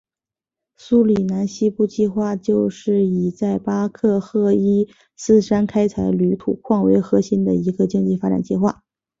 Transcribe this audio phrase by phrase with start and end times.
[0.77, 8.81] 苏里南西部计划就是以在巴克赫伊斯山开采铝土矿为核心的一个经济发展计划。